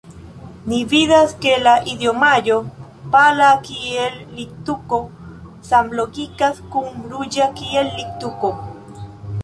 [0.69, 2.55] Ni vidas, ke la idiomaĵo
[3.17, 4.99] pala kiel littuko
[5.71, 8.57] samlogikas kun ruĝa kiel littuko.